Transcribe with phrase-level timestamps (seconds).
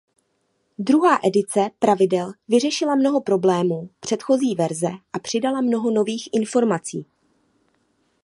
[0.79, 7.05] Druhá edice pravidel vyřešila mnoho problémů předchozí verze a přidala mnoho nových informací.